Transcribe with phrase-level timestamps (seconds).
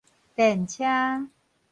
[0.35, 1.29] 電車